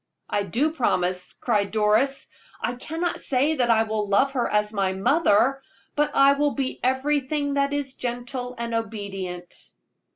[0.27, 2.25] "I do promise," cried Doris.
[2.59, 5.61] "I cannot say that I will love her as my mother,
[5.95, 9.53] but I will be everything that is gentle and obedient."